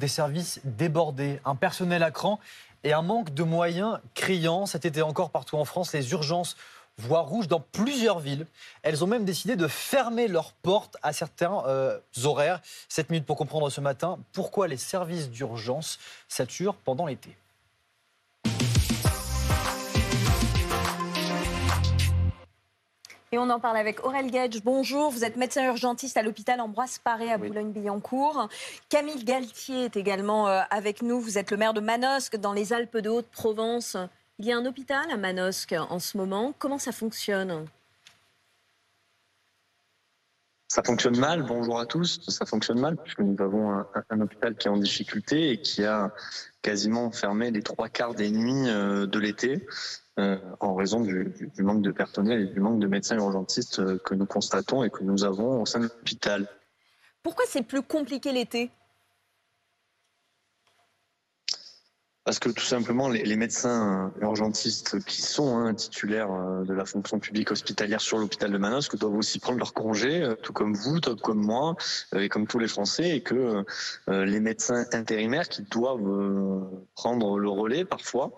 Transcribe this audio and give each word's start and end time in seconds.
des 0.00 0.08
services 0.08 0.60
débordés, 0.64 1.40
un 1.44 1.54
personnel 1.54 2.02
à 2.02 2.10
cran 2.10 2.40
et 2.82 2.92
un 2.92 3.02
manque 3.02 3.32
de 3.32 3.44
moyens 3.44 4.00
criant. 4.14 4.66
Cet 4.66 4.84
été 4.84 5.02
encore 5.02 5.30
partout 5.30 5.56
en 5.56 5.64
France, 5.64 5.92
les 5.92 6.10
urgences 6.10 6.56
voient 6.98 7.20
rouge 7.20 7.46
dans 7.46 7.60
plusieurs 7.60 8.18
villes. 8.18 8.46
Elles 8.82 9.04
ont 9.04 9.06
même 9.06 9.24
décidé 9.24 9.54
de 9.54 9.68
fermer 9.68 10.26
leurs 10.26 10.52
portes 10.52 10.96
à 11.02 11.12
certains 11.12 11.62
euh, 11.66 11.98
horaires. 12.24 12.60
7 12.88 13.10
minutes 13.10 13.26
pour 13.26 13.36
comprendre 13.36 13.70
ce 13.70 13.80
matin 13.80 14.18
pourquoi 14.32 14.66
les 14.66 14.76
services 14.76 15.30
d'urgence 15.30 15.98
saturent 16.28 16.74
pendant 16.74 17.06
l'été. 17.06 17.36
Et 23.32 23.38
on 23.38 23.48
en 23.48 23.60
parle 23.60 23.76
avec 23.76 24.04
Aurel 24.04 24.28
Gage. 24.28 24.60
Bonjour, 24.64 25.08
vous 25.12 25.24
êtes 25.24 25.36
médecin 25.36 25.64
urgentiste 25.64 26.16
à 26.16 26.22
l'hôpital 26.22 26.60
Ambroise 26.60 26.98
Paré 26.98 27.30
à 27.30 27.38
Boulogne-Billancourt. 27.38 28.48
Camille 28.88 29.22
Galtier 29.22 29.84
est 29.84 29.96
également 29.96 30.48
euh, 30.48 30.62
avec 30.70 31.00
nous. 31.00 31.20
Vous 31.20 31.38
êtes 31.38 31.52
le 31.52 31.56
maire 31.56 31.72
de 31.72 31.80
Manosque 31.80 32.36
dans 32.38 32.52
les 32.52 32.72
Alpes 32.72 32.96
de 32.96 33.08
Haute-Provence. 33.08 33.96
Il 34.40 34.46
y 34.46 34.52
a 34.52 34.56
un 34.56 34.66
hôpital 34.66 35.08
à 35.12 35.16
Manosque 35.16 35.76
en 35.78 36.00
ce 36.00 36.16
moment. 36.16 36.52
Comment 36.58 36.78
ça 36.78 36.90
fonctionne? 36.90 37.66
Ça 40.70 40.84
fonctionne 40.84 41.18
mal, 41.18 41.42
bonjour 41.42 41.80
à 41.80 41.84
tous, 41.84 42.20
ça 42.28 42.46
fonctionne 42.46 42.78
mal 42.78 42.96
puisque 42.96 43.18
nous 43.18 43.34
avons 43.42 43.72
un, 43.72 44.20
hôpital 44.20 44.54
qui 44.54 44.68
est 44.68 44.70
en 44.70 44.76
difficulté 44.76 45.50
et 45.50 45.60
qui 45.60 45.84
a 45.84 46.14
quasiment 46.62 47.10
fermé 47.10 47.50
les 47.50 47.60
trois 47.60 47.88
quarts 47.88 48.14
des 48.14 48.30
nuits 48.30 48.68
euh, 48.68 49.04
de 49.04 49.18
l'été. 49.18 49.66
Euh, 50.20 50.38
en 50.60 50.76
raison 50.76 51.00
du, 51.00 51.34
manque 51.58 51.82
de 51.82 51.90
personnel 51.90 52.42
et 52.42 52.46
du 52.46 52.60
manque 52.60 52.78
de 52.78 52.86
médecins 52.86 53.16
urgentistes 53.16 53.80
euh, 53.80 53.98
que 54.04 54.14
nous 54.14 54.26
constatons 54.26 54.84
et 54.84 54.90
que 54.90 55.02
nous 55.02 55.24
avons 55.24 55.60
au 55.60 55.66
sein 55.66 55.80
de 55.80 55.84
l'hôpital. 55.84 56.48
Pourquoi 57.24 57.46
c'est 57.48 57.62
plus 57.62 57.82
compliqué 57.82 58.30
l'été? 58.30 58.70
Parce 62.24 62.38
que 62.38 62.50
tout 62.50 62.64
simplement, 62.64 63.08
les, 63.08 63.36
médecins 63.36 64.12
urgentistes 64.20 65.02
qui 65.04 65.22
sont 65.22 65.56
hein, 65.56 65.72
titulaires 65.72 66.30
euh, 66.30 66.64
de 66.64 66.74
la 66.74 66.84
fonction 66.84 67.18
publique 67.18 67.50
hospitalière 67.50 68.02
sur 68.02 68.18
l'hôpital 68.18 68.52
de 68.52 68.58
Manosque 68.58 68.98
doivent 68.98 69.14
aussi 69.14 69.38
prendre 69.38 69.58
leur 69.58 69.72
congé, 69.72 70.22
euh, 70.22 70.34
tout 70.34 70.52
comme 70.52 70.74
vous, 70.74 71.00
tout 71.00 71.16
comme 71.16 71.42
moi, 71.42 71.76
euh, 72.14 72.20
et 72.20 72.28
comme 72.28 72.46
tous 72.46 72.58
les 72.58 72.68
Français, 72.68 73.16
et 73.16 73.22
que 73.22 73.64
les 74.08 74.40
médecins 74.40 74.84
intérimaires 74.92 75.48
qui 75.48 75.62
doivent 75.62 76.68
prendre 76.94 77.38
le 77.38 77.48
relais 77.48 77.84
parfois 77.84 78.32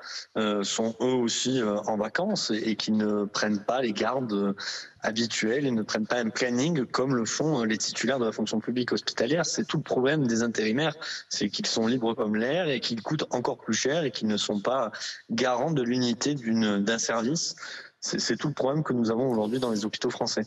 sont 0.63 0.95
eux 1.01 1.15
aussi 1.15 1.61
en 1.63 1.97
vacances 1.97 2.53
et 2.55 2.77
qui 2.77 2.93
ne 2.93 3.25
prennent 3.25 3.65
pas 3.65 3.81
les 3.83 3.93
gardes 3.93 4.55
habituels 5.01 5.67
et 5.67 5.71
ne 5.71 5.83
prennent 5.83 6.07
pas 6.07 6.19
un 6.19 6.31
planning 6.31 6.87
comme 6.87 7.15
le 7.17 7.25
font 7.25 7.65
les 7.65 7.79
titulaires 7.79 8.19
de 8.19 8.25
la 8.25 8.33
fonction 8.33 8.61
publique 8.61 8.93
hospitalière. 8.93 9.47
C'est 9.47 9.67
tout 9.67 9.79
le 9.79 9.83
problème 9.83 10.27
des 10.27 10.43
intérimaires, 10.43 10.95
c'est 11.29 11.49
qu'ils 11.49 11.67
sont 11.67 11.87
libres 11.87 12.15
comme 12.15 12.37
l'air 12.37 12.69
et 12.69 12.81
qu'ils 12.81 13.03
coûtent 13.03 13.27
encore 13.31 13.59
plus 13.59 13.72
et 14.05 14.11
qu'ils 14.11 14.29
ne 14.29 14.37
sont 14.37 14.61
pas 14.61 14.91
garants 15.31 15.73
de 15.73 15.83
l'unité 15.83 16.35
d'un 16.35 16.99
service. 16.99 17.57
C'est 18.01 18.37
tout 18.37 18.49
le 18.49 18.55
problème 18.55 18.83
que 18.83 18.93
nous 18.93 19.11
avons 19.11 19.31
aujourd'hui 19.31 19.61
dans 19.61 19.71
les 19.71 19.85
hôpitaux 19.85 20.11
français. 20.11 20.45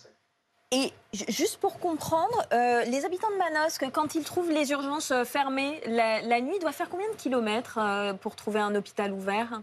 Et 0.71 0.91
juste 1.13 1.57
pour 1.57 1.79
comprendre, 1.79 2.43
euh, 2.51 2.83
les 2.85 3.05
habitants 3.05 3.29
de 3.29 3.37
Manosque, 3.37 3.85
quand 3.93 4.15
ils 4.15 4.23
trouvent 4.23 4.51
les 4.51 4.71
urgences 4.71 5.11
euh, 5.11 5.23
fermées 5.23 5.79
la, 5.85 6.21
la 6.21 6.41
nuit, 6.41 6.59
doivent 6.59 6.73
faire 6.73 6.89
combien 6.89 7.09
de 7.09 7.15
kilomètres 7.15 7.77
euh, 7.79 8.13
pour 8.13 8.35
trouver 8.35 8.59
un 8.59 8.73
hôpital 8.75 9.13
ouvert? 9.13 9.61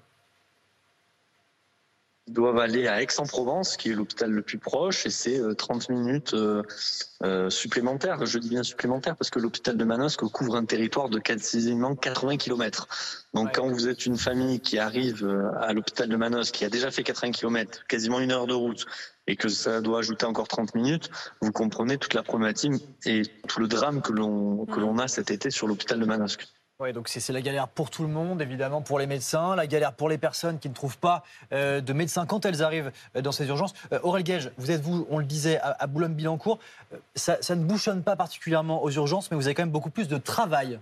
Doivent 2.28 2.59
aller 2.59 2.87
à 2.87 3.03
Aix-en-Provence, 3.03 3.77
qui 3.77 3.91
est 3.91 3.95
l'hôpital 3.95 4.31
le 4.31 4.42
plus 4.42 4.59
proche, 4.59 5.06
et 5.06 5.11
c'est 5.11 5.41
30 5.56 5.91
euh, 5.91 5.95
minutes 5.95 6.34
euh, 6.34 6.62
euh, 7.25 7.51
supplémentaires. 7.51 8.25
Je 8.25 8.39
dis 8.39 8.48
bien 8.48 8.62
supplémentaires 8.62 9.17
parce 9.17 9.31
que 9.31 9.39
l'hôpital 9.39 9.77
de 9.77 9.84
Manosque 9.84 10.23
couvre 10.27 10.56
un 10.56 10.64
territoire 10.64 11.09
de 11.09 11.19
quasiment 11.19 11.97
80 11.97 12.37
km. 12.37 12.87
Donc 13.34 13.55
quand 13.55 13.69
vous 13.69 13.89
êtes 13.89 14.06
une 14.06 14.17
famille 14.17 14.61
qui 14.61 14.79
arrive 14.79 15.27
à 15.61 15.73
l'hôpital 15.73 16.09
de 16.09 16.17
Manosque, 16.17 16.55
qui 16.55 16.64
a 16.64 16.70
déjà 16.70 16.91
fait 16.91 17.03
80 17.03 17.33
km, 17.33 17.84
quasiment 17.89 18.20
une 18.20 18.31
heure 18.31 18.47
de 18.47 18.55
route, 18.55 18.86
et 19.27 19.36
que 19.36 19.48
ça 19.48 19.80
doit 19.80 20.01
ajouter 20.01 20.27
encore 20.27 20.48
30 20.48 20.74
minutes, 20.74 21.11
vous 21.41 21.52
comprenez 21.52 21.98
toute 21.98 22.14
la 22.14 22.23
problématique 22.23 22.73
et 23.05 23.23
tout 23.48 23.61
le 23.61 23.68
drame 23.68 24.01
que 24.01 24.13
l'on 24.13 24.67
que 24.67 24.80
l'on 24.80 24.98
a 24.98 25.08
cet 25.08 25.30
été 25.30 25.51
sur 25.51 25.67
l'hôpital 25.67 25.98
de 25.98 26.05
Manosque. 26.05 26.47
Oui, 26.83 26.93
donc 26.93 27.07
c'est 27.09 27.33
la 27.33 27.41
galère 27.41 27.69
pour 27.69 27.91
tout 27.91 28.03
le 28.03 28.09
monde, 28.09 28.43
évidemment, 28.43 28.83
pour 28.83 28.98
les 28.98 29.07
médecins, 29.07 29.55
la 29.55 29.69
galère 29.69 29.93
pour 29.93 30.09
les 30.09 30.19
personnes 30.19 30.59
qui 30.59 30.69
ne 30.69 30.75
trouvent 30.75 30.98
pas 30.98 31.23
euh, 31.53 31.81
de 31.81 31.93
médecins 31.93 32.27
quand 32.27 32.45
elles 32.45 32.61
arrivent 32.61 32.91
euh, 33.15 33.23
dans 33.23 33.31
ces 33.31 33.47
urgences. 33.47 33.73
Euh, 33.93 34.01
Aurel 34.03 34.25
Gage, 34.25 34.51
vous 34.59 34.73
êtes, 34.73 34.81
vous, 34.81 35.07
on 35.09 35.19
le 35.19 35.25
disait, 35.25 35.61
à, 35.63 35.87
Boulogne-Billancourt. 35.87 36.59
Ça, 37.15 37.39
ça 37.41 37.55
ne 37.55 37.63
bouchonne 37.63 38.03
pas 38.03 38.17
particulièrement 38.17 38.83
aux 38.83 38.91
urgences, 38.91 39.31
mais 39.31 39.37
vous 39.37 39.47
avez 39.47 39.55
quand 39.55 39.63
même 39.63 39.71
beaucoup 39.71 39.91
plus 39.91 40.09
de 40.09 40.17
travail 40.17 40.81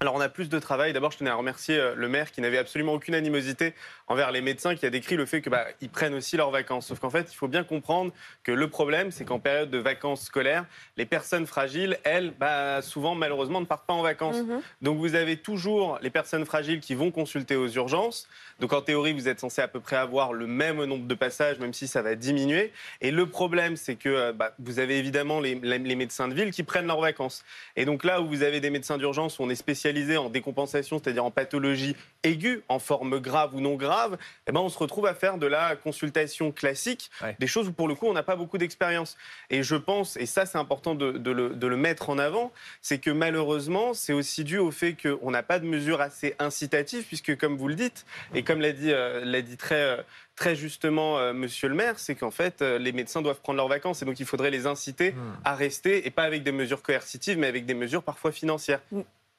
alors 0.00 0.14
on 0.14 0.20
a 0.20 0.28
plus 0.28 0.48
de 0.48 0.58
travail. 0.58 0.92
D'abord, 0.92 1.10
je 1.10 1.18
tenais 1.18 1.30
à 1.30 1.34
remercier 1.34 1.80
le 1.96 2.08
maire 2.08 2.30
qui 2.30 2.40
n'avait 2.40 2.58
absolument 2.58 2.94
aucune 2.94 3.14
animosité 3.14 3.74
envers 4.06 4.30
les 4.30 4.40
médecins, 4.40 4.74
qui 4.74 4.86
a 4.86 4.90
décrit 4.90 5.16
le 5.16 5.26
fait 5.26 5.42
qu'ils 5.42 5.50
bah, 5.50 5.66
prennent 5.92 6.14
aussi 6.14 6.36
leurs 6.36 6.50
vacances. 6.50 6.86
Sauf 6.86 7.00
qu'en 7.00 7.10
fait, 7.10 7.32
il 7.32 7.34
faut 7.34 7.48
bien 7.48 7.64
comprendre 7.64 8.12
que 8.44 8.52
le 8.52 8.68
problème, 8.68 9.10
c'est 9.10 9.24
qu'en 9.24 9.40
période 9.40 9.70
de 9.70 9.78
vacances 9.78 10.22
scolaires, 10.22 10.64
les 10.96 11.04
personnes 11.04 11.46
fragiles, 11.46 11.98
elles, 12.04 12.32
bah, 12.38 12.80
souvent 12.80 13.14
malheureusement, 13.14 13.60
ne 13.60 13.66
partent 13.66 13.86
pas 13.86 13.94
en 13.94 14.02
vacances. 14.02 14.38
Mhm. 14.42 14.60
Donc 14.82 14.98
vous 14.98 15.14
avez 15.14 15.36
toujours 15.36 15.98
les 16.00 16.10
personnes 16.10 16.46
fragiles 16.46 16.80
qui 16.80 16.94
vont 16.94 17.10
consulter 17.10 17.56
aux 17.56 17.68
urgences. 17.68 18.28
Donc 18.60 18.72
en 18.72 18.82
théorie, 18.82 19.12
vous 19.12 19.28
êtes 19.28 19.40
censé 19.40 19.62
à 19.62 19.68
peu 19.68 19.80
près 19.80 19.96
avoir 19.96 20.32
le 20.32 20.46
même 20.46 20.84
nombre 20.84 21.06
de 21.06 21.14
passages, 21.14 21.58
même 21.58 21.74
si 21.74 21.88
ça 21.88 22.02
va 22.02 22.14
diminuer. 22.14 22.72
Et 23.00 23.10
le 23.10 23.26
problème, 23.26 23.76
c'est 23.76 23.96
que 23.96 24.08
euh, 24.08 24.32
bah, 24.32 24.54
vous 24.58 24.78
avez 24.78 24.98
évidemment 24.98 25.40
les, 25.40 25.56
les, 25.56 25.96
médecins 25.96 26.28
de 26.28 26.34
ville 26.34 26.52
qui 26.52 26.62
prennent 26.62 26.86
leurs 26.86 27.00
vacances. 27.00 27.44
Et 27.74 27.84
donc 27.84 28.04
là 28.04 28.20
où 28.20 28.28
vous 28.28 28.42
avez 28.42 28.60
des 28.60 28.70
médecins 28.70 28.98
d'urgence 28.98 29.38
où 29.38 29.42
on 29.42 29.50
est 29.50 29.56
spécialisé 29.56 29.87
en 30.16 30.30
décompensation, 30.30 31.00
c'est-à-dire 31.02 31.24
en 31.24 31.30
pathologie 31.30 31.96
aiguë, 32.22 32.62
en 32.68 32.78
forme 32.78 33.20
grave 33.20 33.54
ou 33.54 33.60
non 33.60 33.76
grave, 33.76 34.18
eh 34.46 34.52
ben 34.52 34.60
on 34.60 34.68
se 34.68 34.78
retrouve 34.78 35.06
à 35.06 35.14
faire 35.14 35.38
de 35.38 35.46
la 35.46 35.76
consultation 35.76 36.52
classique, 36.52 37.10
des 37.38 37.46
choses 37.46 37.68
où 37.68 37.72
pour 37.72 37.88
le 37.88 37.94
coup 37.94 38.06
on 38.06 38.12
n'a 38.12 38.22
pas 38.22 38.36
beaucoup 38.36 38.58
d'expérience. 38.58 39.16
Et 39.50 39.62
je 39.62 39.76
pense, 39.76 40.16
et 40.16 40.26
ça 40.26 40.46
c'est 40.46 40.58
important 40.58 40.94
de, 40.94 41.12
de, 41.12 41.30
le, 41.30 41.50
de, 41.50 41.66
le, 41.66 41.76
mettre 41.76 42.10
en 42.10 42.18
avant, 42.18 42.52
c'est 42.80 42.98
que 42.98 43.10
malheureusement 43.10 43.94
c'est 43.94 44.12
aussi 44.12 44.44
dû 44.44 44.58
au 44.58 44.70
fait 44.70 44.94
qu'on 44.94 45.30
n'a 45.30 45.42
pas 45.42 45.58
de 45.58 45.66
mesures 45.66 46.00
assez 46.00 46.34
incitatives, 46.38 47.04
puisque 47.04 47.36
comme 47.36 47.56
vous 47.56 47.68
le 47.68 47.74
dites, 47.74 48.04
et 48.34 48.42
comme 48.42 48.60
l'a 48.60 48.72
dit, 48.72 48.92
euh, 48.92 49.24
l'a 49.24 49.42
dit 49.42 49.56
très, 49.56 49.80
euh, 49.80 50.02
très 50.36 50.54
justement 50.56 51.18
euh, 51.18 51.32
Monsieur 51.32 51.68
le 51.68 51.74
maire, 51.74 51.98
c'est 51.98 52.14
qu'en 52.14 52.30
fait 52.30 52.62
les 52.62 52.92
médecins 52.92 53.22
doivent 53.22 53.40
prendre 53.40 53.56
leurs 53.56 53.68
vacances 53.68 54.02
et 54.02 54.04
donc 54.04 54.20
il 54.20 54.26
faudrait 54.26 54.50
les 54.50 54.66
inciter 54.66 55.12
hmm. 55.12 55.40
à 55.44 55.54
rester, 55.54 56.06
et 56.06 56.10
pas 56.10 56.24
avec 56.24 56.42
des 56.42 56.52
mesures 56.52 56.82
coercitives, 56.82 57.38
mais 57.38 57.46
avec 57.46 57.66
des 57.66 57.74
mesures 57.74 58.02
parfois 58.02 58.32
financières. 58.32 58.80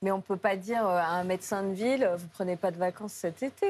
Mais 0.01 0.11
on 0.11 0.17
ne 0.17 0.21
peut 0.21 0.37
pas 0.37 0.55
dire 0.55 0.85
à 0.85 1.07
un 1.07 1.25
médecin 1.25 1.61
de 1.61 1.73
ville, 1.73 2.09
vous 2.17 2.27
prenez 2.31 2.55
pas 2.55 2.71
de 2.71 2.77
vacances 2.77 3.11
cet 3.11 3.43
été. 3.43 3.67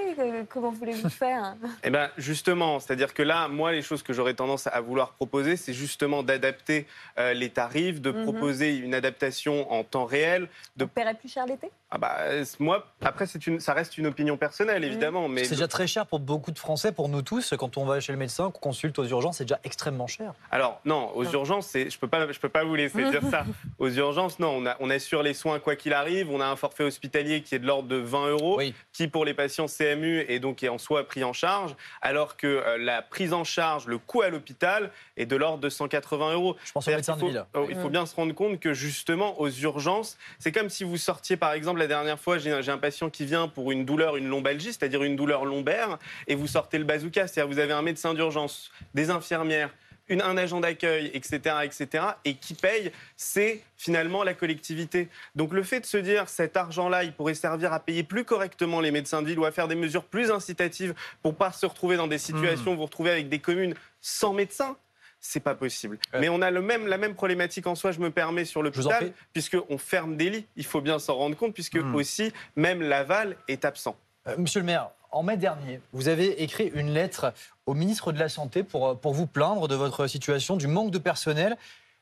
Comment 0.50 0.70
voulez-vous 0.70 1.10
faire 1.10 1.56
Eh 1.84 1.90
bien, 1.90 2.12
justement, 2.18 2.80
c'est-à-dire 2.80 3.16
que 3.16 3.24
là, 3.24 3.48
moi, 3.48 3.72
les 3.72 3.82
choses 3.82 4.04
que 4.04 4.14
j'aurais 4.14 4.36
tendance 4.36 4.68
à 4.68 4.80
vouloir 4.80 5.14
proposer, 5.14 5.58
c'est 5.58 5.74
justement 5.74 6.22
d'adapter 6.22 6.86
les 7.18 7.50
tarifs, 7.50 8.00
de 8.00 8.12
mhm. 8.12 8.24
proposer 8.26 8.76
une 8.78 8.94
adaptation 8.94 9.72
en 9.72 9.84
temps 9.84 10.06
réel. 10.06 10.48
De... 10.78 10.84
Vous 10.84 10.92
paierait 10.92 11.16
plus 11.16 11.30
cher 11.30 11.48
l'été? 11.48 11.72
Ah 11.90 11.98
bah, 11.98 12.18
moi, 12.60 12.86
après, 13.02 13.26
une, 13.48 13.60
ça 13.60 13.74
reste 13.74 13.98
une 13.98 14.06
opinion 14.06 14.38
personnelle, 14.38 14.84
évidemment. 14.84 15.28
mais 15.28 15.46
C'est 15.46 15.56
déjà 15.56 15.68
très 15.68 15.88
cher 15.88 16.06
pour 16.06 16.20
beaucoup 16.20 16.52
de 16.52 16.60
Français, 16.60 16.92
pour 16.92 17.10
nous 17.10 17.24
tous. 17.24 17.56
Quand 17.58 17.78
on 17.78 17.86
va 17.86 18.00
chez 18.00 18.12
le 18.12 18.20
médecin, 18.20 18.52
qu'on 18.52 18.60
consulte 18.60 19.00
aux 19.00 19.06
urgences, 19.06 19.38
c'est 19.38 19.46
déjà 19.46 19.60
extrêmement 19.64 20.06
cher. 20.06 20.34
Alors, 20.52 20.80
non, 20.86 21.12
aux 21.16 21.26
urgences, 21.26 21.72
je 21.74 21.80
ne 21.80 22.00
peux, 22.00 22.08
pas, 22.08 22.32
je 22.32 22.40
peux 22.40 22.50
pas 22.50 22.64
vous 22.64 22.76
laisser 22.76 23.04
dire 23.10 23.24
ça. 23.32 23.44
Aux 23.80 23.90
urgences, 23.90 24.38
non, 24.38 24.50
on, 24.50 24.66
a, 24.68 24.76
on 24.80 24.92
assure 24.92 25.24
les 25.24 25.34
soins 25.34 25.60
quoi 25.60 25.76
qu'il 25.76 25.94
arrive. 25.94 26.19
On 26.30 26.42
a 26.42 26.46
un 26.46 26.56
forfait 26.56 26.84
hospitalier 26.84 27.42
qui 27.42 27.56
est 27.56 27.60
de 27.60 27.68
l'ordre 27.68 27.88
de 27.88 27.96
20 27.96 28.30
euros, 28.30 28.62
qui, 28.92 29.08
pour 29.08 29.26
les 29.26 29.34
patients 29.34 29.68
CMU, 29.68 30.26
est 30.28 30.40
donc 30.40 30.64
est 30.64 30.70
en 30.70 30.78
soi 30.78 31.08
pris 31.08 31.24
en 31.24 31.34
charge, 31.34 31.76
alors 32.02 32.38
que 32.38 32.48
euh, 32.48 32.78
la 32.78 33.02
prise 33.02 33.34
en 33.34 33.44
charge, 33.44 33.88
le 33.88 33.98
coût 33.98 34.22
à 34.22 34.30
l'hôpital, 34.30 34.92
est 35.18 35.26
de 35.26 35.36
l'ordre 35.36 35.60
de 35.60 35.70
180 35.70 36.34
euros. 36.34 36.56
Je 36.66 36.72
pense 36.72 36.88
aux 36.88 36.92
médecins 36.92 37.16
de 37.16 37.26
ville. 37.26 37.46
Oh, 37.54 37.66
il 37.70 37.76
faut 37.78 37.90
bien 37.90 38.06
se 38.06 38.16
rendre 38.16 38.34
compte 38.34 38.60
que, 38.60 38.74
justement, 38.74 39.40
aux 39.40 39.50
urgences, 39.50 40.18
c'est 40.40 40.52
comme 40.52 40.70
si 40.70 40.84
vous 40.84 40.98
sortiez, 40.98 41.38
par 41.38 41.54
exemple, 41.54 41.80
la 41.80 41.88
dernière 41.88 42.20
fois, 42.20 42.38
j'ai 42.38 42.52
un 42.52 42.78
patient 42.78 43.10
qui 43.10 43.26
vient 43.26 43.48
pour 43.48 43.72
une 43.72 43.86
douleur, 43.86 44.18
une 44.18 44.28
lombalgie, 44.28 44.74
c'est-à-dire 44.74 45.04
une 45.04 45.16
douleur 45.16 45.46
lombaire, 45.46 46.00
et 46.28 46.36
vous 46.36 46.48
sortez 46.48 46.78
le 46.78 46.84
bazooka, 46.84 47.28
c'est-à-dire 47.28 47.52
vous 47.52 47.60
avez 47.60 47.74
un 47.74 47.82
médecin 47.82 48.14
d'urgence, 48.14 48.72
des 48.94 49.10
infirmières, 49.10 49.70
une, 50.10 50.22
un 50.22 50.38
agent 50.38 50.60
d'accueil, 50.60 51.12
etc., 51.14 51.56
etc., 51.64 52.04
et 52.26 52.36
qui 52.36 52.54
paye, 52.54 52.92
c'est 53.16 53.62
finalement 53.78 54.24
la 54.24 54.34
collectivité. 54.34 55.08
Donc 55.36 55.54
le 55.54 55.64
fait 55.64 55.80
de 55.80 55.86
se 55.86 55.98
dire 55.98 56.28
cet 56.28 56.58
argent-là, 56.58 57.04
il 57.04 57.14
pourrait 57.14 57.34
servir 57.34 57.74
à 57.74 57.80
payer 57.80 58.04
plus 58.04 58.26
correctement 58.26 58.82
les 58.82 58.92
médecins 58.92 59.22
de 59.22 59.28
ville 59.28 59.40
ou 59.40 59.46
à 59.46 59.52
faire 59.52 59.68
des 59.68 59.76
mesures 59.76 60.04
plus 60.04 60.32
incitatives 60.32 60.94
pour 61.22 61.36
pas 61.36 61.52
se 61.52 61.66
retrouver 61.66 61.98
dans 61.98 62.08
des 62.08 62.18
situations 62.18 62.72
où 62.72 62.74
vous 62.74 62.78
vous 62.78 62.86
retrouvez 62.86 63.12
avec 63.12 63.30
des 63.30 63.40
communes 63.40 63.76
sans 64.02 64.34
médecins, 64.34 64.76
c'est 65.20 65.40
pas 65.42 65.56
possible. 65.56 65.98
Mais 66.20 66.30
on 66.30 66.42
a 66.42 66.52
le 66.52 66.62
même, 66.62 66.88
la 66.88 66.98
même 66.98 67.16
problématique 67.16 67.68
en 67.68 67.76
soi, 67.76 67.92
je 67.92 68.00
me 68.00 68.10
permets, 68.10 68.46
sur 68.46 68.64
l'hôpital, 68.64 69.12
puisqu'on 69.34 69.78
ferme 69.78 70.16
des 70.16 70.30
lits. 70.30 70.46
Il 70.56 70.66
faut 70.66 70.82
bien 70.82 71.00
s'en 71.00 71.16
rendre 71.16 71.36
compte, 71.36 71.54
puisque 71.54 71.76
hmm. 71.76 71.96
aussi, 71.96 72.32
même 72.56 72.82
l'aval 72.82 73.36
est 73.48 73.66
absent. 73.66 73.98
Euh, 74.28 74.36
monsieur 74.38 74.62
le 74.62 74.66
maire, 74.66 74.92
en 75.12 75.24
mai 75.24 75.38
dernier, 75.38 75.82
vous 75.94 76.08
avez 76.08 76.44
écrit 76.44 76.68
une 76.74 76.92
lettre 76.92 77.34
au 77.66 77.74
ministre 77.74 78.12
de 78.12 78.20
la 78.20 78.30
Santé 78.30 78.64
pour, 78.64 79.00
pour 79.00 79.14
vous 79.14 79.28
plaindre 79.28 79.68
de 79.68 79.76
votre 79.76 80.08
situation, 80.08 80.58
du 80.58 80.68
manque 80.68 80.92
de 80.92 80.98
personnel. 80.98 81.58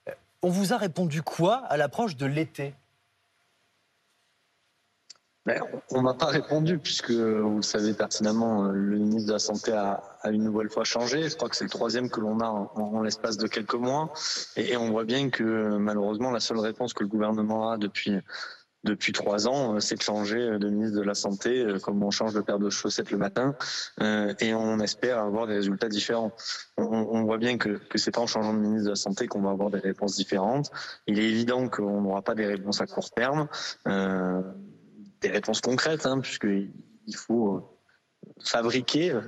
Euh, 0.07 0.11
on 0.41 0.49
vous 0.49 0.73
a 0.73 0.77
répondu 0.77 1.21
quoi 1.21 1.57
à 1.69 1.77
l'approche 1.77 2.15
de 2.15 2.25
l'été? 2.25 2.73
Ben, 5.45 5.61
on 5.91 6.01
m'a 6.01 6.13
pas 6.13 6.25
répondu 6.25 6.77
puisque 6.77 7.11
vous 7.11 7.55
le 7.55 7.61
savez 7.61 7.93
pertinemment, 7.93 8.65
euh, 8.65 8.71
le 8.73 8.97
ministre 8.97 9.27
de 9.27 9.33
la 9.33 9.39
Santé 9.39 9.71
a, 9.71 10.03
une 10.25 10.43
nouvelle 10.43 10.69
fois 10.69 10.83
changé. 10.83 11.29
Je 11.29 11.37
crois 11.37 11.47
que 11.47 11.55
c'est 11.55 11.63
le 11.63 11.69
troisième 11.69 12.09
que 12.09 12.19
l'on 12.19 12.41
a 12.41 12.47
en, 12.47 13.01
l'espace 13.01 13.37
de 13.37 13.47
quelques 13.47 13.75
mois. 13.75 14.11
Et 14.57 14.75
on 14.75 14.91
voit 14.91 15.05
bien 15.05 15.29
que 15.29 15.77
malheureusement, 15.77 16.31
la 16.31 16.41
seule 16.41 16.59
réponse 16.59 16.93
que 16.93 17.03
le 17.03 17.09
gouvernement 17.09 17.71
a 17.71 17.77
depuis 17.77 18.19
depuis 18.87 19.11
trois 19.11 19.47
ans, 19.47 19.75
euh, 19.75 19.79
c'est 19.79 19.95
de 19.95 20.01
changer 20.01 20.57
de 20.57 20.69
ministre 20.69 20.97
de 20.97 21.03
la 21.03 21.13
Santé, 21.13 21.61
euh, 21.61 21.79
comme 21.79 22.01
on 22.01 22.11
change 22.11 22.33
de 22.33 22.41
paire 22.41 22.57
de 22.57 22.69
chaussettes 22.69 23.11
le 23.11 23.17
matin, 23.17 23.55
euh, 24.01 24.33
et 24.39 24.53
on 24.53 24.79
espère 24.79 25.19
avoir 25.19 25.45
des 25.47 25.55
résultats 25.55 25.89
différents. 25.89 26.31
On, 26.77 27.23
voit 27.23 27.37
bien 27.37 27.57
que, 27.57 27.77
que 27.89 27.97
c'est 27.97 28.11
pas 28.11 28.21
en 28.21 28.27
changeant 28.27 28.53
de 28.53 28.59
ministre 28.59 28.85
de 28.85 28.89
la 28.91 28.95
Santé 28.95 29.27
qu'on 29.27 29.41
va 29.41 29.51
avoir 29.51 29.69
des 29.69 29.79
réponses 29.79 30.15
différentes. 30.15 30.71
Il 31.05 31.19
est 31.19 31.29
évident 31.29 31.67
qu'on 31.67 32.01
n'aura 32.01 32.21
pas 32.21 32.35
des 32.35 32.45
réponses 32.45 32.81
à 32.81 32.87
court 32.87 33.11
terme, 33.11 33.47
euh, 33.87 34.41
des 35.21 35.29
réponses 35.29 35.61
concrètes, 35.61 36.05
hein, 36.05 36.19
puisqu'il 36.19 37.15
faut 37.15 37.67
fabriquer 38.39 39.19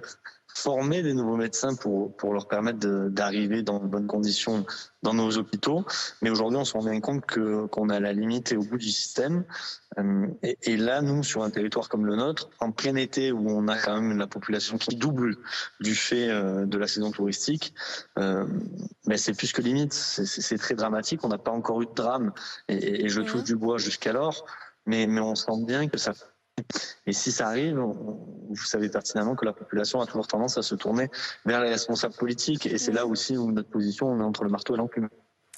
former 0.56 1.02
des 1.02 1.14
nouveaux 1.14 1.38
médecins 1.38 1.76
pour, 1.76 2.16
pour 2.16 2.34
leur 2.34 2.48
permettre 2.48 2.80
d'arriver 3.10 3.64
dans 3.64 3.80
de 3.80 3.88
bonnes 3.88 4.08
conditions 4.08 4.66
dans 5.04 5.14
nos 5.14 5.38
hôpitaux. 5.38 5.86
Mais 6.22 6.30
aujourd'hui, 6.30 6.58
on 6.58 6.66
se 6.66 6.74
rend 6.74 6.84
bien 6.84 7.00
compte 7.00 7.26
que 7.26 7.66
qu'on 7.68 7.90
a 7.90 8.00
la 8.00 8.14
limite 8.14 8.52
et 8.52 8.58
au 8.58 8.64
bout 8.64 8.78
du 8.78 8.90
système. 8.90 9.46
Euh, 9.98 10.28
et, 10.44 10.58
et, 10.64 10.78
là, 10.78 11.02
nous, 11.02 11.24
sur 11.24 11.44
un 11.44 11.50
territoire 11.50 11.88
comme 11.88 12.06
le 12.06 12.16
nôtre, 12.16 12.50
en 12.60 12.72
plein 12.72 12.96
été 12.96 13.32
où 13.32 13.50
on 13.50 13.68
a 13.68 13.78
quand 13.78 14.02
même 14.02 14.18
la 14.18 14.28
population 14.28 14.78
qui 14.78 14.96
double 14.96 15.38
du 15.80 15.96
fait 15.96 16.30
euh, 16.30 16.66
de 16.66 16.78
la 16.78 16.88
saison 16.88 17.12
touristique, 17.12 17.74
euh, 18.18 18.46
mais 19.08 19.18
c'est 19.18 19.34
plus 19.34 19.52
que 19.52 19.62
limite. 19.62 19.94
C'est 19.94 20.58
très 20.58 20.76
dramatique. 20.76 21.24
On 21.24 21.30
n'a 21.30 21.38
pas 21.38 21.52
encore 21.52 21.82
eu 21.82 21.86
de 21.86 21.94
drame 21.94 22.34
et, 22.68 23.06
et 23.06 23.10
je 23.10 23.22
touche 23.22 23.44
du 23.44 23.56
bois 23.56 23.78
jusqu'alors. 23.78 24.46
Mais, 24.86 25.08
mais 25.08 25.22
on 25.22 25.36
sent 25.36 25.64
bien 25.66 25.88
que 25.88 25.98
ça 25.98 26.14
et 27.06 27.14
si 27.14 27.32
ça 27.32 27.48
arrive, 27.48 27.78
vous 27.78 28.56
savez 28.56 28.90
pertinemment 28.90 29.36
que 29.36 29.46
la 29.46 29.54
population 29.54 30.02
a 30.02 30.06
toujours 30.06 30.28
tendance 30.28 30.58
à 30.58 30.62
se 30.62 30.76
tourner 30.76 31.10
vers 31.46 31.62
les 31.62 31.70
responsables 31.70 32.16
politiques. 32.16 32.66
Et 32.66 32.78
c'est 32.78 32.92
là 32.92 33.06
aussi 33.06 33.38
où 33.38 33.52
notre 33.52 33.70
position, 33.70 34.08
on 34.08 34.20
est 34.20 34.24
entre 34.24 34.44
le 34.44 34.50
marteau 34.50 34.76
et 34.76 34.78
l'enclume. 34.78 35.10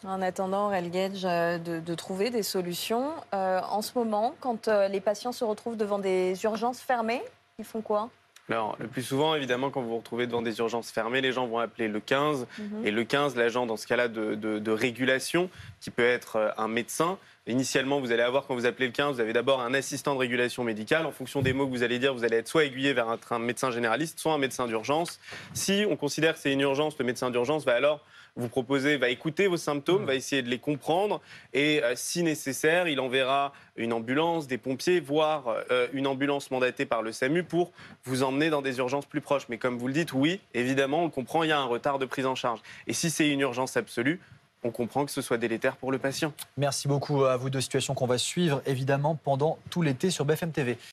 En 0.03 0.21
attendant, 0.21 0.71
Gage, 0.89 1.25
euh, 1.25 1.59
de, 1.59 1.80
de, 1.80 1.95
trouver 1.95 2.31
des 2.31 2.42
solutions. 2.42 3.12
Euh, 3.36 3.62
en 3.69 3.83
ce 3.83 3.92
moment, 3.95 4.33
quand 4.39 4.68
euh, 4.68 4.88
les 4.88 5.00
patients 5.00 5.31
se 5.31 5.44
retrouvent 5.44 5.77
devant 5.77 6.00
des 6.00 6.44
urgences 6.44 6.80
fermées, 6.80 7.21
ils 7.59 7.65
font 7.65 7.81
quoi? 7.81 8.09
Alors, 8.51 8.75
le 8.80 8.88
plus 8.88 9.03
souvent, 9.03 9.36
évidemment, 9.36 9.69
quand 9.69 9.81
vous 9.81 9.89
vous 9.89 9.98
retrouvez 9.98 10.27
devant 10.27 10.42
des 10.42 10.59
urgences 10.59 10.92
fermées, 10.92 11.21
les 11.21 11.31
gens 11.31 11.48
vont 11.48 11.59
appeler 11.59 11.88
le 11.88 12.00
15. 12.00 12.48
Mhm. 12.57 12.86
Et 12.86 12.92
le 12.92 13.03
15, 13.03 13.36
l'agent, 13.36 13.65
dans 13.65 13.77
ce 13.77 13.88
cas-là, 13.88 14.07
de, 14.07 14.36
de, 14.36 14.59
de, 14.59 14.71
régulation, 14.71 15.50
qui 15.80 15.92
peut 15.92 16.06
être 16.06 16.53
un 16.57 16.68
médecin, 16.68 17.18
Initialement, 17.48 18.00
vous 18.00 18.12
allez 18.12 18.21
avoir, 18.21 18.45
quand 18.45 18.53
vous 18.53 18.68
appelez 18.68 18.86
le 18.86 18.92
15, 18.92 19.15
vous 19.15 19.19
avez 19.19 19.33
d'abord 19.33 19.62
un 19.62 19.74
assistant 19.74 20.13
de 20.13 20.19
régulation 20.19 20.63
médicale. 20.63 21.07
En 21.07 21.12
fonction 21.12 21.42
des 21.42 21.53
mots 21.53 21.65
que 21.65 21.71
vous 21.71 21.81
allez 21.81 21.98
dire, 21.98 22.13
vous 22.13 22.24
allez 22.24 22.38
être 22.38 22.48
soit 22.48 22.65
aiguillé 22.65 22.94
vers 22.94 23.07
un, 23.09 23.39
médecin 23.39 23.71
généraliste, 23.71 24.19
soit 24.19 24.33
un 24.33 24.38
médecin 24.38 24.68
d'urgence. 24.68 25.19
Si 25.53 25.83
on 25.89 25.95
considère 25.95 26.36
que 26.36 26.39
c'est 26.39 26.53
une 26.53 26.62
urgence, 26.62 27.00
le 27.00 27.06
médecin 27.06 27.31
d'urgence 27.31 27.65
va 27.65 27.74
alors 27.74 28.06
vous 28.36 28.48
proposer, 28.48 28.98
va 28.98 29.09
écouter 29.09 29.48
vos 29.48 29.57
symptômes, 29.57 30.03
mmh. 30.03 30.06
va 30.06 30.15
essayer 30.15 30.42
de 30.44 30.50
les 30.50 30.59
comprendre 30.59 31.19
et 31.53 31.83
euh, 31.83 31.94
si 31.95 32.24
nécessaire, 32.24 32.88
il 32.88 33.01
enverra 33.01 33.51
une 33.75 33.94
ambulance, 33.94 34.47
des 34.47 34.57
pompiers, 34.57 35.00
voire 35.00 35.56
euh, 35.71 35.88
une 35.94 36.07
ambulance 36.07 36.51
mandatée 36.51 36.85
par 36.85 37.01
le 37.01 37.12
SAMU 37.12 37.44
pour 37.44 37.71
vous 38.03 38.23
emmener 38.23 38.50
dans 38.50 38.62
des 38.62 38.77
urgences 38.77 39.06
plus 39.06 39.21
proches. 39.21 39.47
Mais 39.50 39.57
comme 39.57 39.77
vous 39.77 39.88
le 39.88 39.94
dites, 39.94 40.13
oui, 40.13 40.39
évidemment, 40.53 41.03
on 41.03 41.09
comprend, 41.09 41.44
il 41.44 41.50
y 41.50 41.53
a 41.53 41.59
un 41.59 41.65
retard 41.65 42.00
de 42.00 42.06
prise 42.06 42.25
en 42.25 42.35
charge. 42.35 42.59
Et 42.88 42.94
si 42.94 43.09
c'est 43.09 43.29
une 43.29 43.39
urgence 43.39 43.77
absolue, 43.77 44.19
on 44.63 44.71
comprend 44.71 45.06
que 45.06 45.12
ce 45.12 45.21
soit 45.21 45.38
délétère 45.38 45.75
pour 45.75 45.91
le 45.91 45.97
patient. 45.97 46.33
Merci 46.57 46.88
beaucoup 46.88 47.23
à 47.23 47.35
vous 47.38 47.50
de 47.50 47.59
situation 47.59 47.94
qu'on 47.94 48.06
va 48.06 48.18
suivre 48.18 48.62
évidemment 48.65 49.15
pendant 49.15 49.57
tout 49.69 49.81
l'été 49.81 50.12
sur 50.12 50.25
BFM 50.25 50.51
TV. 50.51 50.77